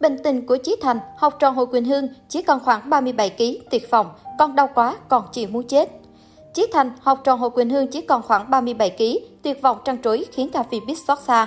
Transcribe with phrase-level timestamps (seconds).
[0.00, 3.42] Bình tình của Chí Thành, học trò Hồ Quỳnh Hương chỉ còn khoảng 37 kg,
[3.70, 4.06] tuyệt vọng,
[4.38, 5.88] con đau quá, còn chỉ muốn chết.
[6.54, 9.02] Chí Thành, học trò Hồ Quỳnh Hương chỉ còn khoảng 37 kg,
[9.42, 11.46] tuyệt vọng trăng trối khiến cả phim biết xót xa.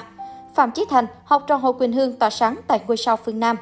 [0.55, 3.57] Phạm Chí Thành, học trò Hồ Quỳnh Hương tỏa sáng tại ngôi sao phương Nam.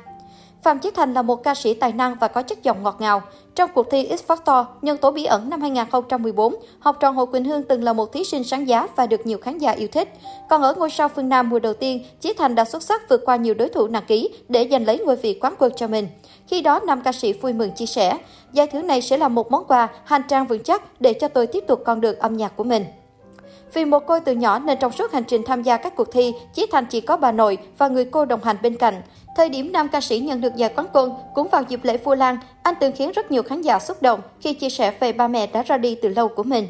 [0.64, 3.22] Phạm Chí Thành là một ca sĩ tài năng và có chất giọng ngọt ngào.
[3.56, 7.46] Trong cuộc thi X Factor Nhân tố bí ẩn năm 2014, học trò Hồ Quỳnh
[7.46, 10.14] Hương từng là một thí sinh sáng giá và được nhiều khán giả yêu thích.
[10.50, 13.22] Còn ở ngôi sao phương Nam mùa đầu tiên, Chí Thành đã xuất sắc vượt
[13.26, 16.08] qua nhiều đối thủ nặng ký để giành lấy ngôi vị quán quân cho mình.
[16.48, 18.18] Khi đó, nam ca sĩ vui mừng chia sẻ,
[18.54, 21.48] giải thưởng này sẽ là một món quà, hành trang vững chắc để cho tôi
[21.48, 22.86] tiếp tục con đường âm nhạc của mình.
[23.74, 26.34] Vì một cô từ nhỏ nên trong suốt hành trình tham gia các cuộc thi,
[26.54, 29.02] Chí Thành chỉ có bà nội và người cô đồng hành bên cạnh.
[29.36, 32.14] Thời điểm nam ca sĩ nhận được giải quán quân cũng vào dịp lễ Vu
[32.14, 35.28] Lan, anh từng khiến rất nhiều khán giả xúc động khi chia sẻ về ba
[35.28, 36.68] mẹ đã ra đi từ lâu của mình.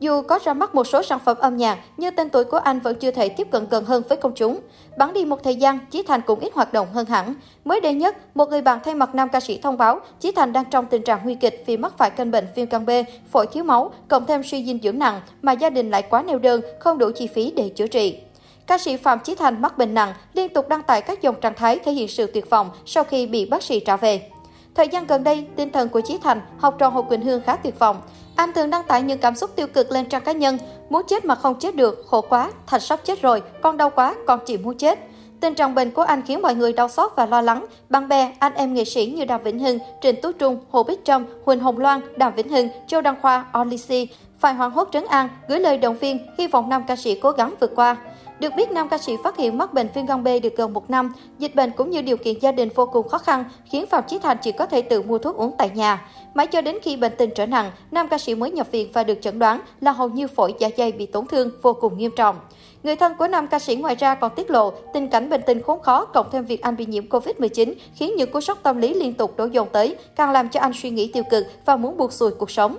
[0.00, 2.80] Dù có ra mắt một số sản phẩm âm nhạc, nhưng tên tuổi của anh
[2.80, 4.60] vẫn chưa thể tiếp cận gần hơn với công chúng.
[4.98, 7.34] Bắn đi một thời gian, Chí Thành cũng ít hoạt động hơn hẳn.
[7.64, 10.52] Mới đây nhất, một người bạn thay mặt nam ca sĩ thông báo Chí Thành
[10.52, 12.90] đang trong tình trạng nguy kịch vì mắc phải căn bệnh viêm gan B,
[13.30, 16.38] phổi thiếu máu, cộng thêm suy dinh dưỡng nặng mà gia đình lại quá neo
[16.38, 18.18] đơn, không đủ chi phí để chữa trị.
[18.66, 21.54] Ca sĩ Phạm Chí Thành mắc bệnh nặng, liên tục đăng tải các dòng trạng
[21.54, 24.30] thái thể hiện sự tuyệt vọng sau khi bị bác sĩ trả về.
[24.74, 27.56] Thời gian gần đây, tinh thần của Chí Thành, học trò Hồ Quỳnh Hương khá
[27.56, 27.96] tuyệt vọng.
[28.36, 30.58] Anh thường đăng tải những cảm xúc tiêu cực lên trang cá nhân,
[30.90, 34.14] muốn chết mà không chết được, khổ quá, Thành sắp chết rồi, con đau quá,
[34.26, 34.98] con chỉ muốn chết.
[35.40, 37.66] Tình trạng bệnh của anh khiến mọi người đau xót và lo lắng.
[37.88, 41.04] Bạn bè, anh em nghệ sĩ như Đàm Vĩnh Hưng, Trịnh Tú Trung, Hồ Bích
[41.04, 45.04] Trâm, Huỳnh Hồng Loan, Đàm Vĩnh Hưng, Châu Đăng Khoa, Olisi phải hoảng hốt trấn
[45.06, 47.96] an, gửi lời động viên, hy vọng nam ca sĩ cố gắng vượt qua.
[48.40, 50.90] Được biết, nam ca sĩ phát hiện mắc bệnh viêm gan B được gần một
[50.90, 51.12] năm.
[51.38, 54.18] Dịch bệnh cũng như điều kiện gia đình vô cùng khó khăn, khiến Phạm Chí
[54.18, 56.08] Thành chỉ có thể tự mua thuốc uống tại nhà.
[56.34, 59.04] Mãi cho đến khi bệnh tình trở nặng, nam ca sĩ mới nhập viện và
[59.04, 62.10] được chẩn đoán là hầu như phổi dạ dày bị tổn thương vô cùng nghiêm
[62.16, 62.36] trọng.
[62.82, 65.62] Người thân của nam ca sĩ ngoài ra còn tiết lộ tình cảnh bệnh tình
[65.62, 68.94] khốn khó cộng thêm việc anh bị nhiễm Covid-19 khiến những cú sốc tâm lý
[68.94, 71.96] liên tục đổ dồn tới, càng làm cho anh suy nghĩ tiêu cực và muốn
[71.96, 72.76] buộc xuôi cuộc sống.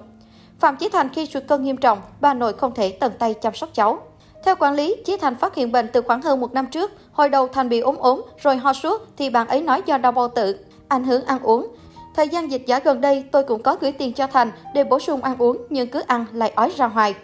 [0.60, 3.56] Phạm Chí Thành khi sụt cân nghiêm trọng, bà nội không thể tận tay chăm
[3.56, 4.00] sóc cháu.
[4.46, 6.92] Theo quản lý, Chí Thành phát hiện bệnh từ khoảng hơn một năm trước.
[7.12, 10.12] Hồi đầu Thành bị ốm ốm, rồi ho suốt, thì bạn ấy nói do đau
[10.12, 10.58] bao tử,
[10.88, 11.68] ảnh hưởng ăn uống.
[12.16, 15.00] Thời gian dịch giả gần đây, tôi cũng có gửi tiền cho Thành để bổ
[15.00, 17.16] sung ăn uống, nhưng cứ ăn lại ói ra hoài.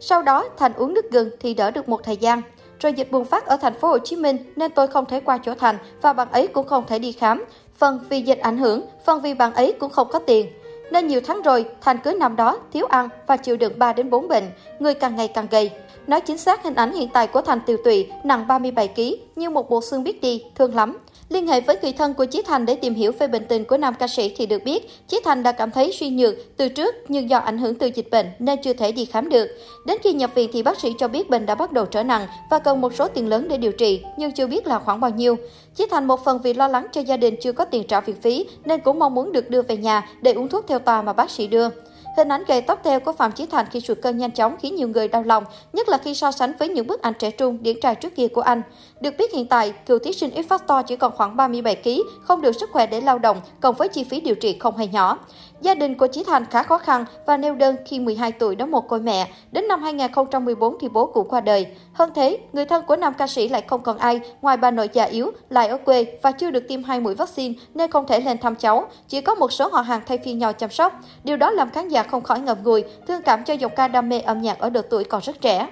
[0.00, 2.42] Sau đó, Thành uống nước gừng thì đỡ được một thời gian.
[2.80, 5.38] Rồi dịch bùng phát ở thành phố Hồ Chí Minh nên tôi không thể qua
[5.44, 7.44] chỗ Thành và bạn ấy cũng không thể đi khám.
[7.78, 10.46] Phần vì dịch ảnh hưởng, phần vì bạn ấy cũng không có tiền.
[10.92, 14.10] Nên nhiều tháng rồi, Thành cưới năm đó, thiếu ăn và chịu đựng 3 đến
[14.10, 14.44] 4 bệnh,
[14.78, 15.70] người càng ngày càng gầy.
[16.06, 19.00] Nói chính xác hình ảnh hiện tại của Thành tiêu Tụy nặng 37 kg,
[19.36, 20.98] như một bộ xương biết đi, thương lắm.
[21.28, 23.76] Liên hệ với người thân của Chí Thành để tìm hiểu về bệnh tình của
[23.76, 26.94] nam ca sĩ thì được biết, Chí Thành đã cảm thấy suy nhược từ trước
[27.08, 29.48] nhưng do ảnh hưởng từ dịch bệnh nên chưa thể đi khám được.
[29.86, 32.26] Đến khi nhập viện thì bác sĩ cho biết bệnh đã bắt đầu trở nặng
[32.50, 35.10] và cần một số tiền lớn để điều trị, nhưng chưa biết là khoảng bao
[35.10, 35.36] nhiêu.
[35.74, 38.16] Chí Thành một phần vì lo lắng cho gia đình chưa có tiền trả viện
[38.22, 41.12] phí nên cũng mong muốn được đưa về nhà để uống thuốc theo tòa mà
[41.12, 41.68] bác sĩ đưa.
[42.16, 44.76] Hình ảnh gầy tóc theo của Phạm Chí Thành khi sụt cân nhanh chóng khiến
[44.76, 47.58] nhiều người đau lòng, nhất là khi so sánh với những bức ảnh trẻ trung
[47.62, 48.62] điển trai trước kia của anh.
[49.00, 51.90] Được biết hiện tại, cựu thí sinh X Factor chỉ còn khoảng 37 kg,
[52.22, 54.86] không được sức khỏe để lao động, cộng với chi phí điều trị không hề
[54.86, 55.18] nhỏ.
[55.62, 58.70] Gia đình của Chí Thành khá khó khăn và nêu đơn khi 12 tuổi đóng
[58.70, 59.28] một côi mẹ.
[59.52, 61.66] Đến năm 2014 thì bố cũng qua đời.
[61.92, 64.88] Hơn thế, người thân của nam ca sĩ lại không còn ai ngoài bà nội
[64.92, 68.20] già yếu, lại ở quê và chưa được tiêm hai mũi vaccine nên không thể
[68.20, 68.86] lên thăm cháu.
[69.08, 71.00] Chỉ có một số họ hàng thay phiên nhau chăm sóc.
[71.24, 74.08] Điều đó làm khán giả không khỏi ngậm ngùi, thương cảm cho giọng ca đam
[74.08, 75.68] mê âm nhạc ở độ tuổi còn rất trẻ.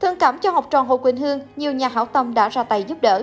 [0.00, 2.84] Thương cảm cho học trò Hồ Quỳnh Hương, nhiều nhà hảo tâm đã ra tay
[2.84, 3.22] giúp đỡ.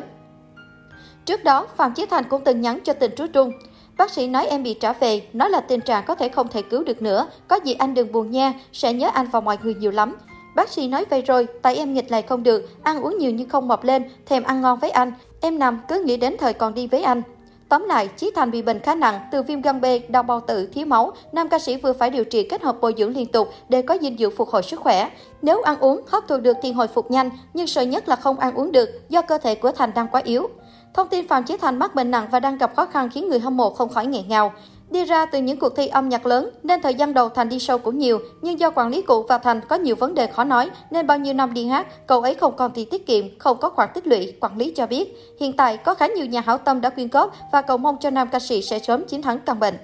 [1.26, 3.52] Trước đó, Phạm Chí Thành cũng từng nhắn cho tình trú Trung.
[3.98, 6.62] Bác sĩ nói em bị trả về, nói là tình trạng có thể không thể
[6.62, 7.28] cứu được nữa.
[7.48, 10.16] Có gì anh đừng buồn nha, sẽ nhớ anh và mọi người nhiều lắm.
[10.56, 13.50] Bác sĩ nói vậy rồi, tại em nghịch lại không được, ăn uống nhiều nhưng
[13.50, 15.12] không mập lên, thèm ăn ngon với anh.
[15.42, 17.22] Em nằm cứ nghĩ đến thời còn đi với anh.
[17.70, 20.70] Tóm lại, Chí Thành bị bệnh khá nặng, từ viêm gan B, đau bao tử,
[20.74, 21.12] thiếu máu.
[21.32, 23.98] Nam ca sĩ vừa phải điều trị kết hợp bồi dưỡng liên tục để có
[24.02, 25.10] dinh dưỡng phục hồi sức khỏe.
[25.42, 28.40] Nếu ăn uống, hấp thụ được thì hồi phục nhanh, nhưng sợ nhất là không
[28.40, 30.50] ăn uống được do cơ thể của Thành đang quá yếu.
[30.94, 33.40] Thông tin Phạm Chí Thành mắc bệnh nặng và đang gặp khó khăn khiến người
[33.40, 34.54] hâm mộ không khỏi nghẹn ngào.
[34.90, 37.58] Đi ra từ những cuộc thi âm nhạc lớn nên thời gian đầu Thành đi
[37.58, 40.44] show cũng nhiều, nhưng do quản lý cũ và Thành có nhiều vấn đề khó
[40.44, 43.58] nói nên bao nhiêu năm đi hát, cậu ấy không còn tiền tiết kiệm, không
[43.58, 45.36] có khoản tích lũy, quản lý cho biết.
[45.40, 48.10] Hiện tại có khá nhiều nhà hảo tâm đã quyên góp và cầu mong cho
[48.10, 49.76] nam ca sĩ sẽ sớm chiến thắng căn bệnh.